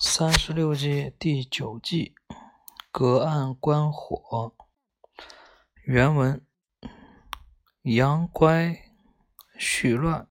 [0.00, 2.14] 三十六计第九计，
[2.92, 4.54] 隔岸观火。
[5.82, 6.46] 原文：
[7.82, 8.92] 阳乖
[9.58, 10.28] 序乱，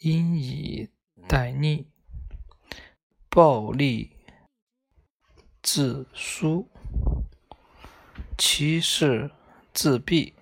[0.00, 0.90] 阴以
[1.26, 1.88] 待逆，
[3.30, 4.14] 暴力
[5.62, 6.70] 自疏，
[8.36, 9.30] 其势
[9.72, 10.34] 自毙。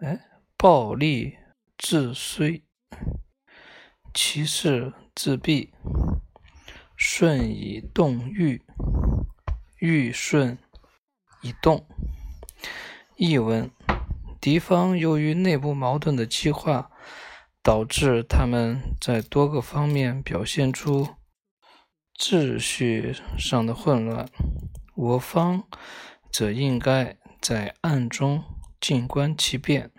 [0.00, 1.38] 哎，暴力
[1.78, 2.64] 自衰，
[4.12, 4.92] 其势。
[5.16, 5.72] 自闭，
[6.94, 8.60] 顺以动欲，
[9.78, 10.58] 欲顺
[11.40, 11.86] 以动。
[13.16, 13.70] 译文：
[14.42, 16.90] 敌方由于内部矛盾的激化，
[17.62, 21.08] 导致他们在多个方面表现出
[22.14, 24.28] 秩序上的混乱，
[24.94, 25.64] 我方
[26.30, 28.44] 则应该在暗中
[28.78, 29.90] 静观其变，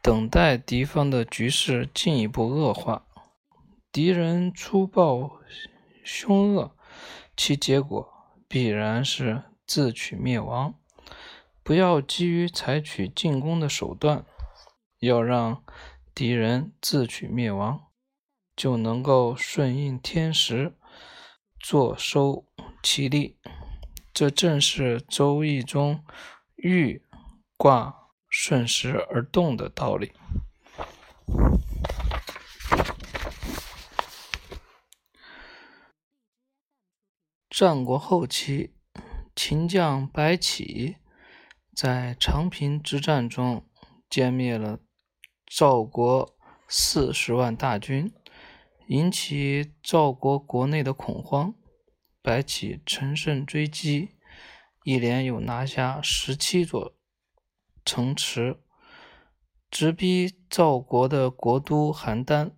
[0.00, 3.06] 等待敌方的局势进一步恶化。
[3.92, 5.40] 敌人粗暴
[6.04, 6.76] 凶恶，
[7.36, 8.08] 其结果
[8.46, 10.74] 必然是自取灭亡。
[11.64, 14.24] 不要急于采取进攻的手段，
[15.00, 15.64] 要让
[16.14, 17.88] 敌人自取灭亡，
[18.54, 20.76] 就能够顺应天时，
[21.58, 22.46] 坐收
[22.84, 23.38] 其利。
[24.14, 26.04] 这正是《周易》中
[26.54, 27.02] “豫
[27.56, 30.12] 卦顺时而动”的道理。
[37.60, 38.72] 战国后期，
[39.36, 40.96] 秦将白起
[41.76, 43.68] 在长平之战中
[44.08, 44.80] 歼灭了
[45.44, 46.34] 赵国
[46.66, 48.14] 四十万大军，
[48.86, 51.54] 引起赵国国内的恐慌。
[52.22, 54.12] 白起乘胜追击，
[54.84, 56.96] 一连又拿下十七座
[57.84, 58.58] 城池，
[59.70, 62.52] 直逼赵国的国都邯郸。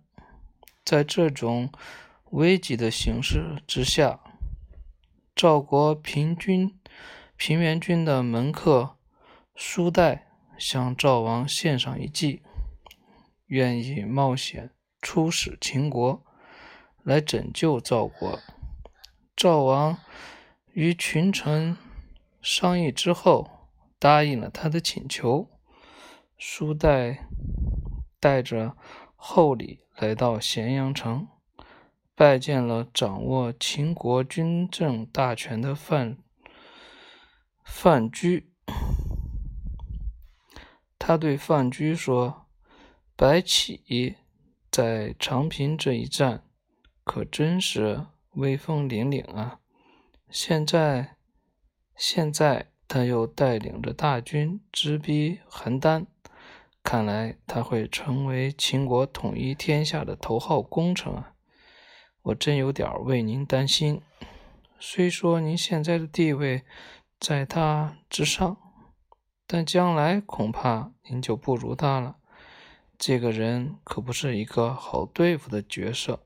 [0.85, 1.69] 在这种
[2.31, 4.21] 危急的形势之下，
[5.43, 6.79] 赵国平军
[7.35, 8.95] 平原君的门客
[9.57, 12.41] 苏代向赵王献上一计，
[13.47, 14.71] 愿意冒险
[15.01, 16.23] 出使秦国
[17.03, 18.39] 来拯救赵国。
[19.35, 19.97] 赵王
[20.71, 21.75] 与群臣
[22.41, 23.67] 商议之后，
[23.99, 25.49] 答应了他的请求。
[26.39, 27.27] 苏代
[28.21, 28.77] 带着
[29.17, 31.27] 厚礼来到咸阳城。
[32.15, 36.19] 拜见了掌握秦国军政大权的范
[37.63, 38.45] 范雎，
[40.99, 42.45] 他对范雎说
[43.17, 44.15] ：“白起
[44.69, 46.43] 在长平这一战
[47.03, 49.59] 可真是威风凛凛啊！
[50.29, 51.15] 现在，
[51.95, 56.05] 现在他又带领着大军直逼邯郸，
[56.83, 61.31] 看来他会成为秦国统一天下的头号功臣啊！”
[62.23, 64.01] 我真有点为您担心。
[64.79, 66.63] 虽说您现在的地位
[67.19, 68.57] 在他之上，
[69.45, 72.17] 但将来恐怕您就不如他了。
[72.97, 76.25] 这个人可不是一个好对付的角色。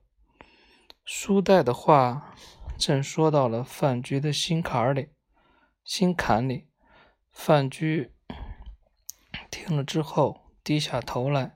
[1.04, 2.36] 苏代的话
[2.78, 5.10] 正说到了范雎的心坎里，
[5.84, 6.68] 心坎里。
[7.32, 8.12] 范雎
[9.50, 11.56] 听了之后，低下头来，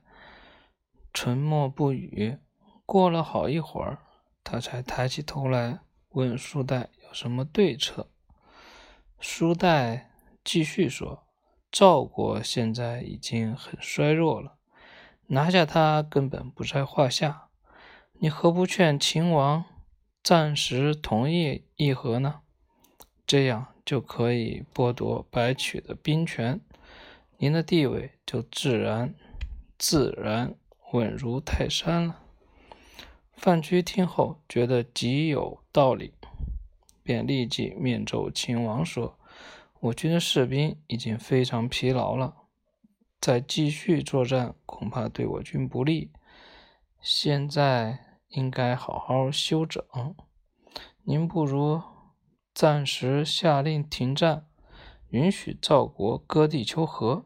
[1.12, 2.38] 沉默不语。
[2.84, 3.98] 过了好一会儿。
[4.44, 5.80] 他才抬起头来
[6.10, 8.10] 问书代有什么对策。
[9.18, 10.10] 书代
[10.44, 11.24] 继续说
[11.70, 14.56] ：“赵国现在已经很衰弱了，
[15.28, 17.48] 拿下他根本不在话下。
[18.14, 19.64] 你何不劝秦王
[20.22, 22.40] 暂时同意议和呢？
[23.26, 26.60] 这样就可以剥夺白起的兵权，
[27.38, 29.14] 您的地位就自然
[29.78, 30.54] 自然
[30.92, 32.18] 稳如泰山了。”
[33.34, 36.14] 范雎听后觉得极有道理，
[37.02, 39.18] 便立即面奏秦王说
[39.80, 42.36] ：“我军的士兵已经非常疲劳了，
[43.20, 46.12] 再继续作战恐怕对我军不利。
[47.00, 47.98] 现在
[48.28, 49.82] 应该好好休整。
[51.02, 51.82] 您不如
[52.54, 54.46] 暂时下令停战，
[55.08, 57.24] 允许赵国割地求和。”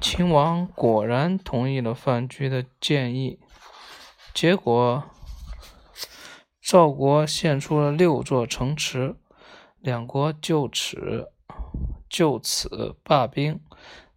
[0.00, 3.38] 秦王果然同意了范雎的建议。
[4.36, 5.02] 结果，
[6.60, 9.16] 赵国献出了六座城池，
[9.80, 11.32] 两国就此
[12.06, 13.58] 就此罢兵。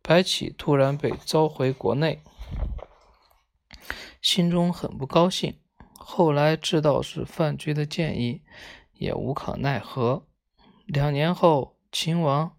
[0.02, 2.22] 白起突然被召回国内，
[4.22, 5.58] 心中很不高兴。
[5.98, 8.42] 后来知道是范雎的建议，
[8.92, 10.28] 也无可奈何。
[10.86, 12.58] 两年后，秦王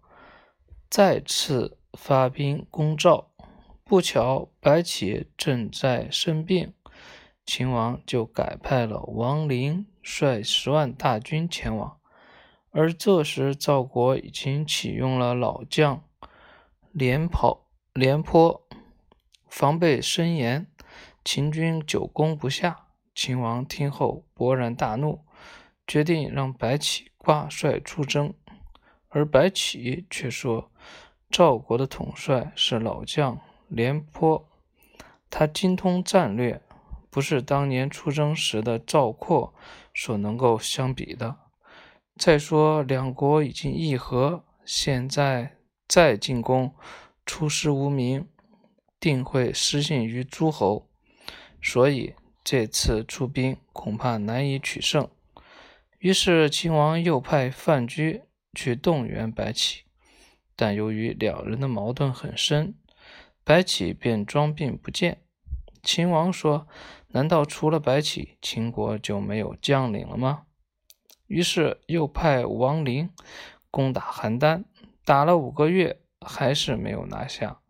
[0.89, 3.29] 再次发兵攻赵，
[3.83, 6.73] 不巧白起正在生病。
[7.45, 11.97] 秦王就改派了王陵率十万大军前往。
[12.71, 16.03] 而这时，赵国已经启用了老将
[16.91, 18.65] 廉跑廉颇，
[19.49, 20.67] 防备森严，
[21.25, 22.87] 秦军久攻不下。
[23.13, 25.25] 秦王听后勃然大怒，
[25.85, 28.33] 决定让白起挂帅出征。
[29.09, 30.71] 而白起却说，
[31.29, 34.47] 赵国的统帅是老将廉颇，
[35.29, 36.61] 他精通战略，
[37.11, 39.53] 不是当年出征时的赵括
[39.93, 41.37] 所能够相比的。
[42.15, 46.73] 再说，两国已经议和，现在再进攻，
[47.27, 48.27] 出师无名，
[48.99, 50.89] 定会失信于诸侯，
[51.61, 52.15] 所以。
[52.43, 55.07] 这次出兵恐怕难以取胜，
[55.99, 58.23] 于是秦王又派范雎
[58.55, 59.83] 去动员白起，
[60.55, 62.73] 但由于两人的矛盾很深，
[63.43, 65.21] 白起便装病不见。
[65.83, 66.67] 秦王说
[67.09, 70.43] ：“难道除了白起，秦国就没有将领了吗？”
[71.27, 73.09] 于是又派王陵
[73.69, 74.63] 攻打邯郸，
[75.05, 77.61] 打了五个月，还是没有拿下，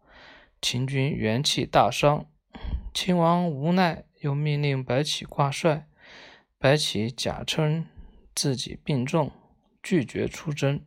[0.61, 2.25] 秦军元气大伤，
[2.93, 4.05] 秦王无奈。
[4.21, 5.87] 又命令白起挂帅，
[6.59, 7.87] 白起假称
[8.35, 9.31] 自己病重，
[9.81, 10.85] 拒绝出征。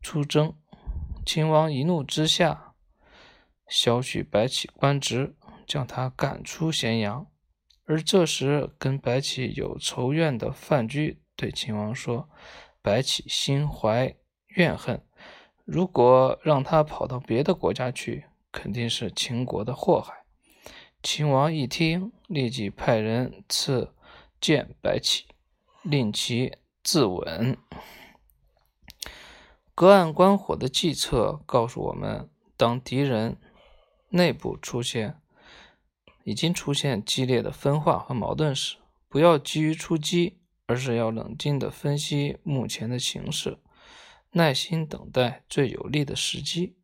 [0.00, 0.54] 出征，
[1.26, 2.74] 秦王一怒之下，
[3.66, 5.34] 削去白起官职，
[5.66, 7.26] 将他赶出咸阳。
[7.84, 12.28] 而这时，跟白起有仇怨的范雎对秦王说
[12.80, 14.14] ：“白起心怀
[14.48, 15.04] 怨恨，
[15.64, 20.24] 如果让他跑到别的国家去，肯定是秦国的祸害。”
[21.02, 23.92] 秦王一听，立即派人赐
[24.40, 25.26] 见白起，
[25.82, 27.56] 令其自刎。
[29.74, 33.36] 隔岸观火的计策告诉我们：当敌人
[34.10, 35.20] 内部出现
[36.24, 38.76] 已经出现激烈的分化和矛盾时，
[39.08, 43.58] 不要急于出击，而是要冷静地分析目前的形势，
[44.32, 46.76] 耐心等待最有利的时机。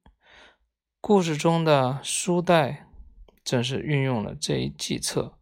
[1.01, 2.85] 故事中的苏代。
[3.45, 5.39] 正是运用了这一计策，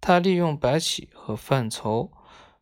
[0.00, 2.10] 他利用白起和范畴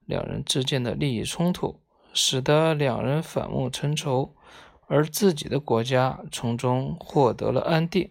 [0.05, 1.81] 两人之间的利益冲突，
[2.13, 4.37] 使得两人反目成仇，
[4.87, 8.11] 而自己的国家从中获得了安定。